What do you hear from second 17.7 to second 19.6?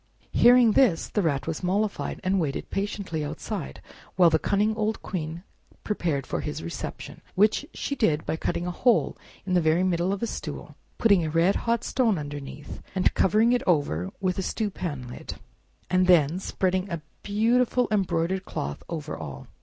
embroidered cloth over all.